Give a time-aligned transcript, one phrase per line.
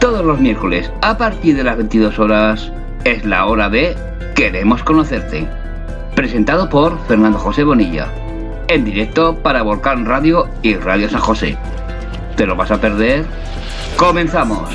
[0.00, 2.72] Todos los miércoles, a partir de las 22 horas,
[3.04, 3.96] es la hora de
[4.34, 5.46] Queremos Conocerte.
[6.16, 8.08] Presentado por Fernando José Bonilla.
[8.66, 11.56] En directo para Volcán Radio y Radio San José.
[12.36, 13.24] ¿Te lo vas a perder?
[13.96, 14.68] ¡Comenzamos!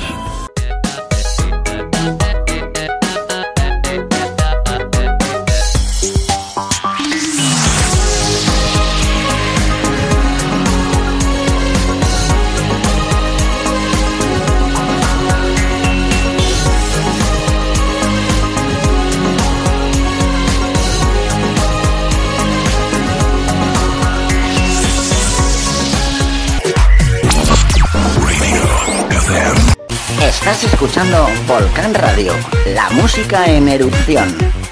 [30.86, 32.32] Escuchando Volcán Radio,
[32.66, 34.65] la música en erupción.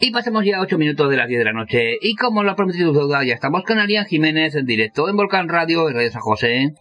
[0.00, 1.98] Y pasemos ya a 8 minutos de las 10 de la noche.
[2.00, 5.48] Y como lo ha prometido Deuda, ya estamos con Arián Jiménez en directo en Volcán
[5.48, 6.72] Radio y Radio San José.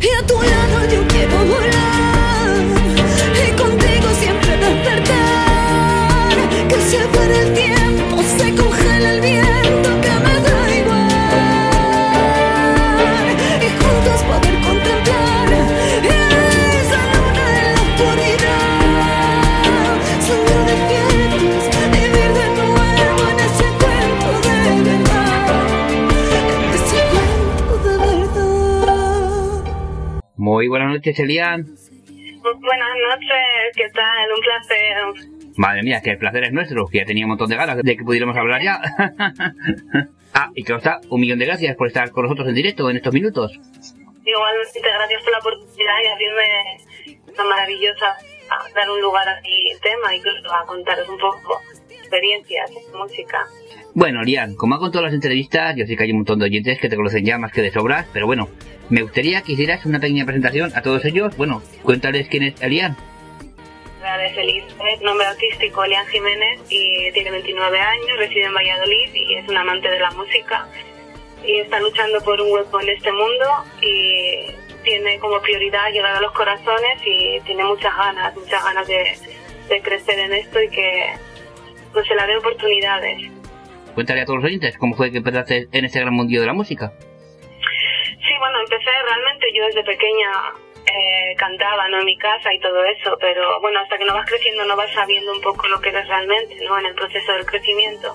[0.00, 2.64] Y a tu lado yo quiero volar
[3.34, 6.28] Y contigo siempre despertar
[6.68, 10.07] Que se el tiempo, se congela el viento
[30.38, 31.64] Muy buenas noches, Elian.
[31.64, 34.32] Buenas noches, ¿qué tal?
[34.32, 35.50] Un placer.
[35.56, 37.96] Madre mía, que el placer es nuestro, que ya tenía un montón de ganas de
[37.96, 38.80] que pudiéramos hablar ya.
[40.34, 42.98] ah, y que está, un millón de gracias por estar con nosotros en directo en
[42.98, 43.50] estos minutos.
[44.24, 46.76] Igualmente, gracias por la oportunidad y abrirme
[47.26, 48.16] esta maravillosa
[48.48, 51.60] a dar un lugar a mi tema y incluso a contaros un poco
[51.90, 53.44] experiencias en música.
[53.98, 56.44] Bueno, Lian, como hago en todas las entrevistas, yo sé que hay un montón de
[56.44, 58.48] oyentes que te conocen ya más que de sobras, pero bueno,
[58.90, 61.36] me gustaría que hicieras una pequeña presentación a todos ellos.
[61.36, 62.96] Bueno, cuéntales quién es Elian.
[64.00, 64.62] de Feliz,
[65.02, 69.88] nombre artístico Elian Jiménez y tiene 29 años, reside en Valladolid y es un amante
[69.90, 70.68] de la música
[71.44, 73.46] y está luchando por un hueco en este mundo
[73.80, 74.46] y
[74.84, 79.18] tiene como prioridad llegar a los corazones y tiene muchas ganas, muchas ganas de,
[79.68, 81.14] de crecer en esto y que
[81.92, 83.37] pues se le dé oportunidades.
[83.98, 86.52] Cuéntale a todos los oyentes cómo fue que empezaste en este gran mundillo de la
[86.52, 86.92] música.
[87.02, 90.30] Sí, bueno, empecé realmente yo desde pequeña
[90.86, 91.98] eh, cantaba, ¿no?
[91.98, 94.92] En mi casa y todo eso, pero bueno, hasta que no vas creciendo no vas
[94.92, 96.78] sabiendo un poco lo que eres realmente, ¿no?
[96.78, 98.14] En el proceso del crecimiento.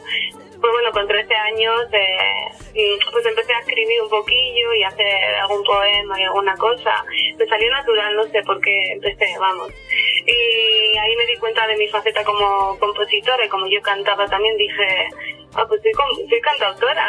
[0.61, 5.35] Pues bueno, con 13 años eh, pues empecé a escribir un poquillo y a hacer
[5.41, 7.03] algún poema y alguna cosa.
[7.37, 9.69] Me salió natural, no sé por qué empecé, vamos.
[10.25, 14.55] Y ahí me di cuenta de mi faceta como compositora y como yo cantaba también
[14.55, 15.09] dije,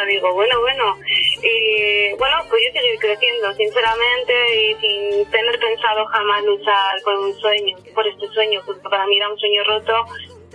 [0.05, 0.97] digo, bueno, bueno.
[1.43, 7.33] Y bueno, pues yo seguí creciendo, sinceramente, y sin tener pensado jamás luchar por un
[7.39, 10.05] sueño, por este sueño, porque para mí era un sueño roto,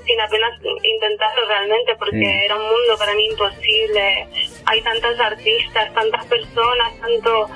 [0.05, 0.53] sin apenas
[0.83, 2.45] intentarlo realmente, porque Sí.
[2.45, 4.27] era un mundo para mí imposible.
[4.67, 7.47] Hay tantas artistas, tantas personas, tanto,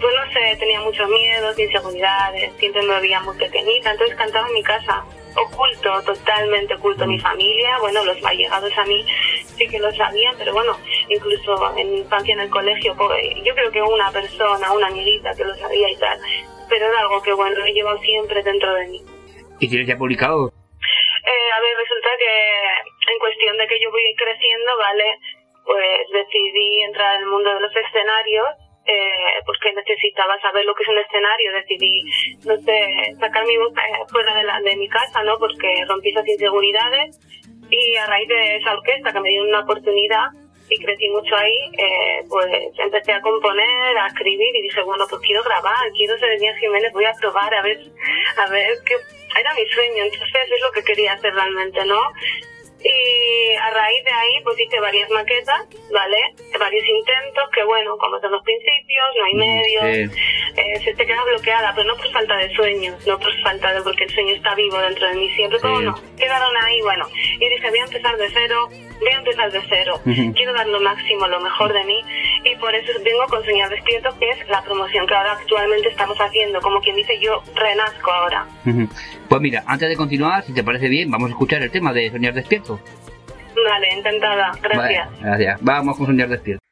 [0.00, 4.54] pues no sé, tenía muchos miedos, inseguridades, siempre me veía muy pequeñita, entonces cantaba en
[4.54, 5.04] mi casa,
[5.36, 7.06] oculto, totalmente oculto.
[7.06, 9.04] Mi familia, bueno, los allegados a mí
[9.52, 10.76] sí que lo sabían, pero bueno,
[11.08, 12.94] incluso en mi infancia en el colegio,
[13.44, 16.18] yo creo que una persona, una amiguita que lo sabía y tal,
[16.68, 19.00] pero era algo que, bueno, he llevado siempre dentro de mí.
[19.60, 20.48] ¿Y tienes ya publicado?
[20.48, 25.04] Eh, a ver, resulta que en cuestión de que yo voy creciendo, ¿vale?
[25.64, 28.48] pues decidí entrar en el mundo de los escenarios
[28.84, 32.02] eh, porque necesitaba saber lo que es un escenario, decidí,
[32.44, 35.38] no sé, sacar mi boca eh, fuera de, la, de mi casa, ¿no?
[35.38, 37.16] Porque rompí esas inseguridades
[37.72, 40.28] y a raíz de esa orquesta que me dieron una oportunidad
[40.68, 42.46] y crecí mucho ahí, eh, pues
[42.78, 46.92] empecé a componer, a escribir y dije, bueno, pues quiero grabar, quiero ser Día Jiménez,
[46.92, 47.78] voy a probar a ver,
[48.38, 48.94] a ver qué,
[49.38, 52.00] era mi sueño, entonces es lo que quería hacer realmente, ¿no?
[52.84, 56.16] Y a raíz de ahí, pues hice varias maquetas, ¿vale?
[56.58, 60.16] Varios intentos, que bueno, como son los principios, no hay medios,
[60.56, 63.82] eh, se te queda bloqueada, pero no por falta de sueños, no por falta de
[63.82, 67.06] porque el sueño está vivo dentro de mí siempre, como no, quedaron ahí, bueno.
[67.40, 68.68] Y dije, voy a empezar de cero,
[69.00, 70.00] voy a empezar de cero,
[70.34, 72.04] quiero dar lo máximo, lo mejor de mí,
[72.44, 76.18] y por eso vengo con Soñar Despierto, que es la promoción que ahora actualmente estamos
[76.18, 78.46] haciendo, como quien dice, yo renazco ahora.
[79.28, 82.10] Pues mira, antes de continuar, si te parece bien, vamos a escuchar el tema de
[82.10, 82.71] Soñar Despierto.
[83.54, 85.08] Vale, encantada, gracias.
[85.20, 85.58] gracias.
[85.60, 86.62] Vamos con Soñar Despierto.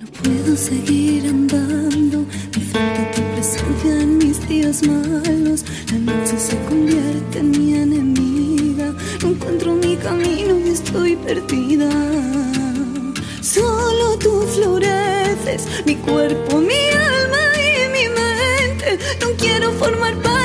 [0.00, 2.18] No puedo seguir andando,
[2.56, 5.64] me falta tu presencia en mis días malos.
[5.92, 8.19] La noche se convierte en mi enemiga,
[9.22, 11.90] no encuentro mi camino y estoy perdida.
[13.40, 18.98] Solo tú floreces, mi cuerpo, mi alma y mi mente.
[19.20, 20.39] No quiero formar parte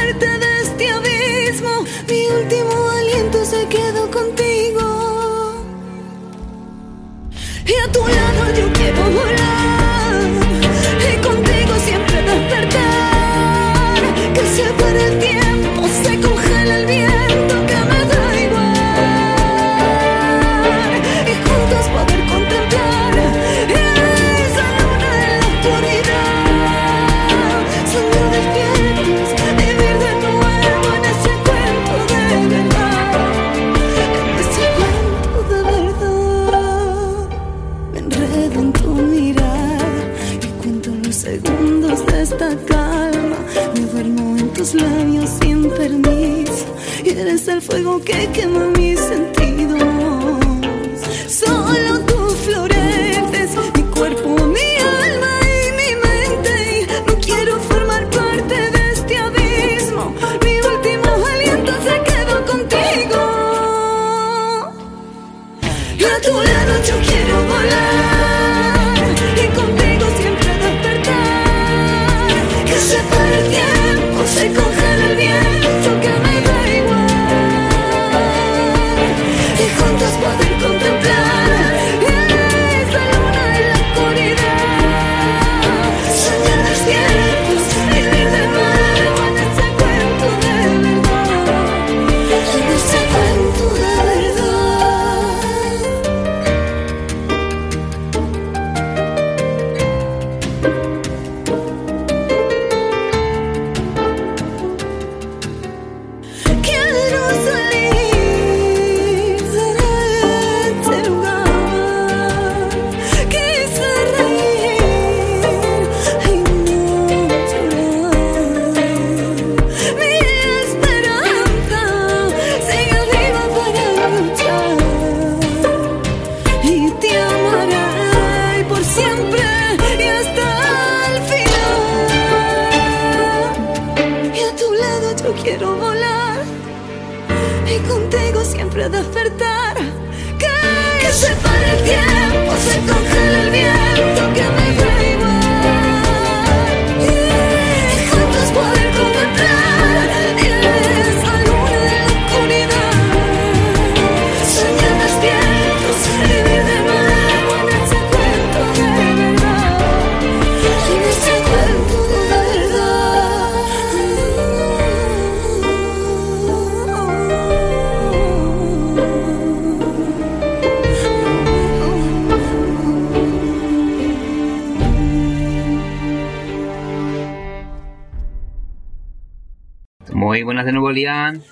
[180.65, 181.43] buenas de nuevo, Lian.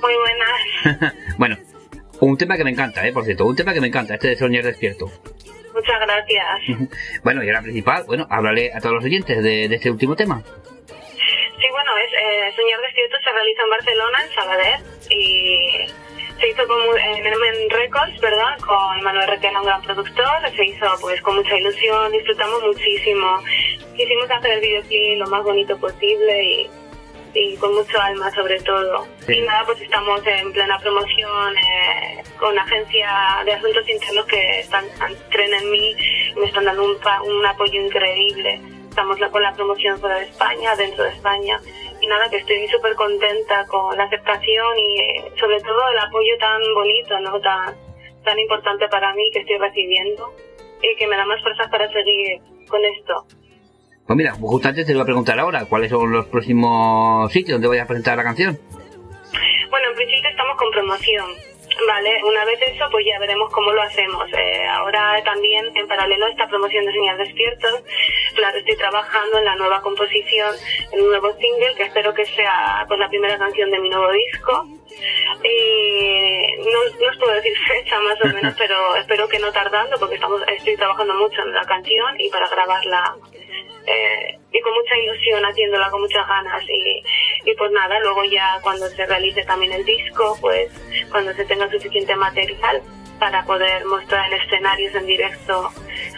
[0.00, 1.14] Muy buenas.
[1.38, 1.56] bueno,
[2.20, 3.12] un tema que me encanta, ¿eh?
[3.12, 5.06] Por cierto, un tema que me encanta, este de Soñar Despierto.
[5.74, 6.90] Muchas gracias.
[7.24, 10.42] Bueno, y ahora principal, bueno, háblale a todos los oyentes de, de este último tema.
[10.86, 14.80] Sí, bueno, es, eh, Soñar Despierto se realiza en Barcelona, en Sabadell,
[15.10, 15.86] y
[16.40, 18.58] se hizo con, en Mermen Records, ¿verdad?
[18.66, 23.38] Con Manuel Requena, un gran productor, se hizo pues con mucha ilusión, disfrutamos muchísimo.
[23.96, 26.70] Quisimos hacer el videoclip lo más bonito posible y,
[27.34, 29.06] y con mucho alma sobre todo.
[29.28, 34.84] Y nada, pues estamos en plena promoción eh, con agencia de asuntos internos que están,
[35.30, 35.96] creen en mí
[36.34, 38.60] y me están dando un, un apoyo increíble.
[38.88, 41.58] Estamos con la promoción fuera de España, dentro de España
[42.02, 46.36] y nada, que estoy súper contenta con la aceptación y eh, sobre todo el apoyo
[46.38, 47.40] tan bonito, ¿no?
[47.40, 47.76] Tan,
[48.24, 50.34] tan importante para mí que estoy recibiendo
[50.82, 53.24] y que me da más fuerzas para seguir con esto.
[54.12, 57.78] Pues mira, justamente te voy a preguntar ahora, ¿cuáles son los próximos sitios donde voy
[57.78, 58.58] a presentar la canción?
[59.70, 61.24] Bueno, en principio estamos con promoción
[61.86, 64.28] Vale, una vez eso, pues ya veremos cómo lo hacemos.
[64.32, 67.82] Eh, ahora también, en paralelo a esta promoción de Señal Despiertos,
[68.34, 70.54] claro, estoy trabajando en la nueva composición,
[70.92, 74.12] en un nuevo single, que espero que sea pues, la primera canción de mi nuevo
[74.12, 74.66] disco.
[75.44, 80.16] Y no, os puedo decir fecha más o menos, pero espero que no tardando, porque
[80.16, 83.16] estamos, estoy trabajando mucho en la canción y para grabarla
[83.86, 87.02] eh, y con mucha ilusión haciéndola con muchas ganas y,
[87.50, 90.70] y pues nada, luego ya cuando se realice también el disco, pues
[91.10, 92.82] cuando se tenga suficiente material
[93.18, 95.70] para poder mostrar en escenarios en directo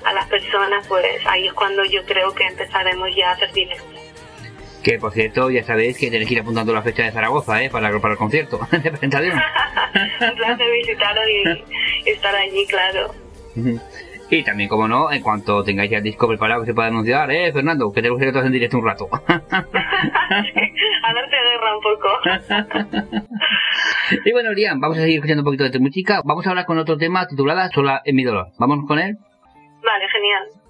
[0.04, 3.93] a las personas, pues ahí es cuando yo creo que empezaremos ya a hacer directo.
[4.84, 7.70] Que por cierto, ya sabéis que tenéis que ir apuntando la fecha de Zaragoza, ¿eh?
[7.70, 9.32] Para, para el concierto de presentación.
[10.20, 13.10] Un placer visitaros y, estar allí, claro.
[14.30, 17.30] Y también, como no, en cuanto tengáis ya el disco preparado que se pueda anunciar,
[17.30, 19.08] eh, Fernando, que te gustaría que en directo un rato.
[19.10, 19.22] a
[21.14, 22.08] darte guerra un poco.
[24.24, 26.20] y bueno, Liam, vamos a seguir escuchando un poquito de tu música.
[26.24, 28.48] Vamos a hablar con otro tema titulada Sola en mi dolor.
[28.58, 29.16] ¿Vamos con él?
[29.82, 30.63] Vale, genial.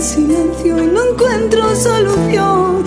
[0.00, 2.84] Silencio y no encuentro solución.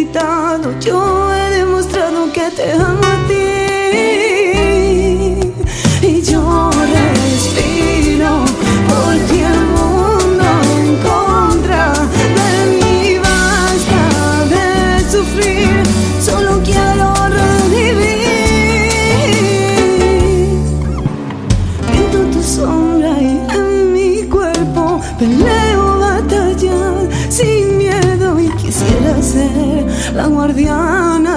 [0.00, 0.78] Necesitado.
[0.80, 3.29] Yo he demostrado que te amo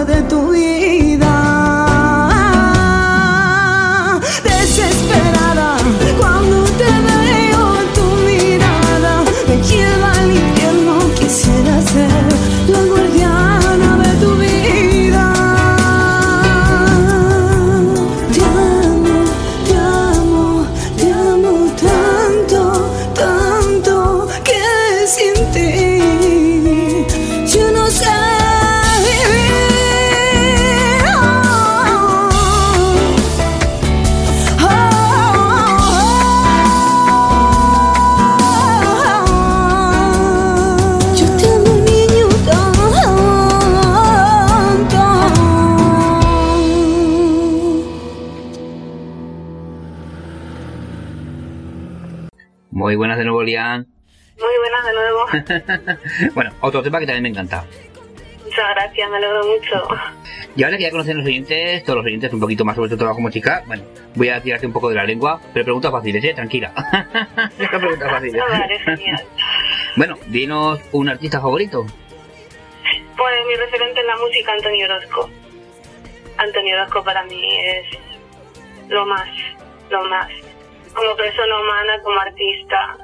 [0.05, 1.33] de tu vida.
[4.43, 5.32] Desesperada.
[52.83, 53.87] Muy buenas de nuevo, Lian.
[54.37, 56.33] Muy buenas de nuevo.
[56.35, 57.63] bueno, otro tema que también me encanta.
[58.43, 59.87] Muchas gracias, me alegro mucho.
[60.57, 62.97] Y ahora que ya conocen los oyentes, todos los oyentes un poquito más sobre tu
[62.97, 63.83] trabajo como chica, bueno,
[64.15, 66.33] voy a tirarte un poco de la lengua, pero preguntas fáciles, ¿eh?
[66.33, 66.73] Tranquila.
[67.57, 68.43] preguntas fáciles.
[68.49, 69.25] vale, genial.
[69.95, 71.85] Bueno, dinos un artista favorito.
[73.15, 75.29] Pues mi referente en la música, Antonio Orozco.
[76.35, 77.85] Antonio Orozco para mí es
[78.89, 79.29] lo más,
[79.89, 80.27] lo más
[80.93, 82.97] como persona humana, como artista,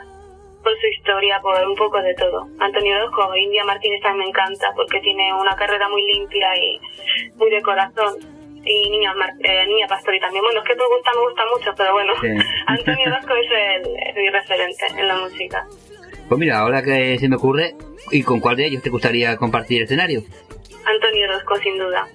[0.63, 2.47] por su historia, por un poco de todo.
[2.59, 6.79] Antonio Orozco, India Martínez también me encanta porque tiene una carrera muy limpia y
[7.35, 8.15] muy de corazón.
[8.63, 10.43] Y Niña, eh, Niña Pastori también.
[10.43, 12.13] Bueno, es que me gusta, me gusta mucho, pero bueno,
[12.67, 15.65] Antonio Orozco es, el, mi referente en la música.
[16.27, 17.75] Pues mira, ahora que se me ocurre,
[18.11, 20.21] ¿y con cuál de ellos te gustaría compartir escenario?
[20.85, 22.07] Antonio Orozco, sin duda.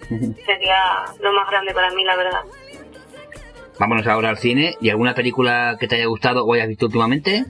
[0.44, 2.42] Sería lo más grande para mí, la verdad.
[3.78, 4.76] Vámonos ahora al cine.
[4.80, 7.44] ¿Y alguna película que te haya gustado o hayas visto últimamente?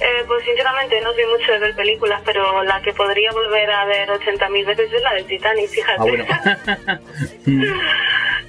[0.00, 3.84] Eh, pues sinceramente no soy mucho de ver películas, pero la que podría volver a
[3.84, 5.98] ver 80.000 veces es la de Titanic, fíjate.
[5.98, 6.24] Ah, bueno.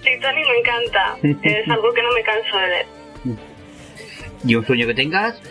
[0.04, 2.86] Titanic me encanta, es algo que no me canso de ver.
[4.46, 5.42] ¿Y un sueño que tengas?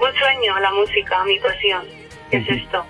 [0.00, 1.86] Un sueño, la música, mi pasión,
[2.30, 2.84] es esto.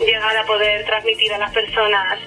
[0.00, 2.18] Llegar a poder transmitir a las personas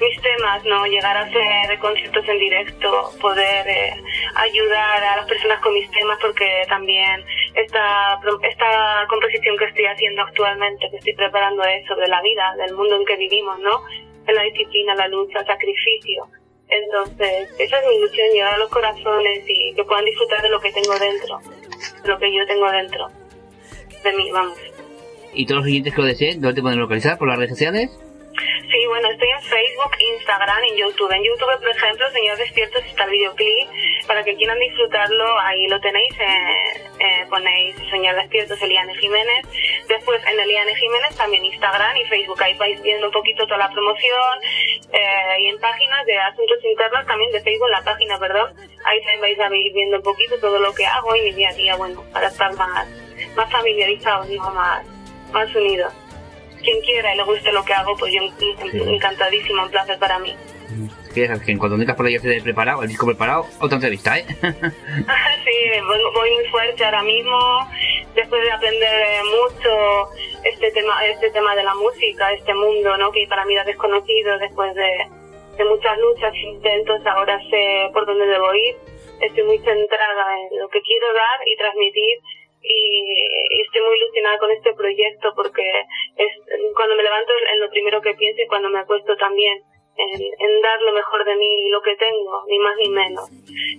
[0.00, 0.86] mis temas, ¿no?
[0.86, 4.02] Llegar a hacer conciertos en directo, poder eh,
[4.34, 10.22] ayudar a las personas con mis temas, porque también esta, esta composición que estoy haciendo
[10.22, 13.82] actualmente, que estoy preparando es sobre la vida, del mundo en que vivimos, ¿no?
[14.26, 16.26] En la disciplina, la lucha, el sacrificio.
[16.68, 20.60] Entonces, esa es mi ilusión, llegar a los corazones y que puedan disfrutar de lo
[20.60, 21.38] que tengo dentro,
[22.02, 23.08] de lo que yo tengo dentro,
[24.02, 24.58] de mí, vamos.
[25.32, 27.18] ¿Y todos los oyentes que lo deseen, dónde te pueden localizar?
[27.18, 27.90] ¿Por las redes sociales?
[28.70, 31.10] Sí, bueno, estoy en Facebook, Instagram y YouTube.
[31.12, 33.68] En YouTube, por ejemplo, Señor Despiertos está el videoclip.
[34.06, 36.12] Para que quieran disfrutarlo, ahí lo tenéis.
[36.18, 39.46] Eh, eh, ponéis Señor Despiertos, Eliane Jiménez.
[39.88, 42.42] Después en Eliane Jiménez también Instagram y Facebook.
[42.42, 44.40] Ahí vais viendo un poquito toda la promoción.
[44.92, 48.52] Eh, y en páginas de asuntos internos también de Facebook, la página, perdón.
[48.84, 51.50] Ahí también vais a ir viendo un poquito todo lo que hago y mi día
[51.50, 52.86] a día, bueno, para estar más,
[53.34, 54.84] más familiarizados, digo, más,
[55.32, 55.92] más unidos
[56.66, 58.20] quien quiera y le guste lo que hago, pues yo
[58.92, 60.34] encantadísimo, un placer para mí.
[61.14, 64.26] que en cuando tengas por ahí de preparado, el disco preparado, otra entrevista, ¿eh?
[64.42, 65.56] sí,
[66.14, 67.38] voy, muy fuerte ahora mismo,
[68.14, 70.10] después de aprender mucho
[70.44, 73.12] este tema, este tema de la música, este mundo, ¿no?
[73.12, 74.90] Que para mí era desconocido después de,
[75.56, 78.76] de muchas luchas, intentos, ahora sé por dónde debo ir.
[79.20, 82.18] Estoy muy centrada en lo que quiero dar y transmitir
[82.66, 85.62] y estoy muy ilusionada con este proyecto porque
[86.16, 86.32] es,
[86.74, 89.62] cuando me levanto es lo primero que pienso y cuando me acuesto también
[89.96, 93.24] en, dar lo mejor de mí, lo que tengo, ni más ni menos.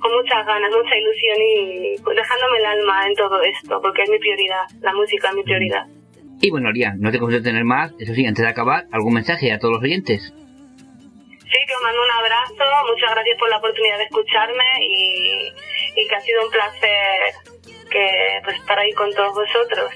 [0.02, 4.18] Con muchas ganas, mucha ilusión y dejándome el alma en todo esto, porque es mi
[4.20, 5.86] prioridad, la música es mi prioridad.
[6.42, 9.52] Y bueno, Lian, no te consigo tener más, eso sí, antes de acabar, ¿algún mensaje
[9.52, 10.22] a todos los oyentes?
[10.22, 15.48] Sí, que os mando un abrazo, muchas gracias por la oportunidad de escucharme y,
[15.96, 17.57] y que ha sido un placer
[17.90, 19.92] que pues estar ahí con todos vosotros.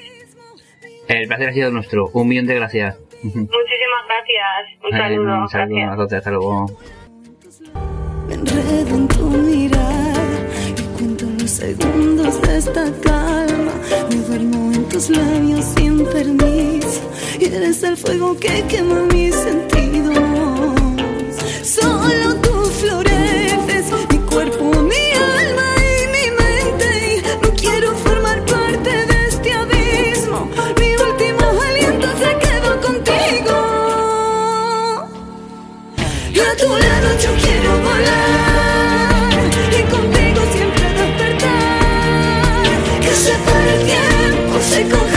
[1.08, 2.10] El placer ha sido nuestro.
[2.14, 2.98] Un millón de gracias.
[3.24, 4.84] Muchísimas gracias.
[4.84, 5.38] Un saludo.
[5.42, 5.96] un saludo.
[5.96, 6.14] Gracias.
[6.14, 6.66] Hasta luego.
[8.28, 10.24] Me enredo en tu mirada
[10.78, 13.74] y cuento los segundos de esta calma.
[14.10, 20.18] Me duermo en tus labios sin permiso y eres el fuego que quema mis sentidos.
[21.64, 22.31] Solo
[44.62, 45.11] se pare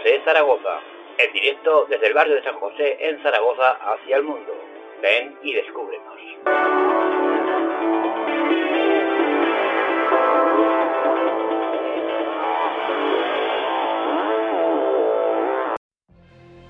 [0.00, 0.80] José Zaragoza,
[1.18, 4.52] en directo desde el barrio de San José en Zaragoza hacia el mundo.
[5.02, 6.20] Ven y descúbrenos.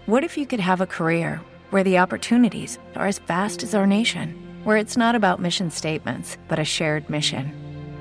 [0.06, 1.40] What if you could have a career
[1.70, 6.36] where the opportunities are as vast as our nation, where it's not about mission statements,
[6.48, 7.69] but a shared mission?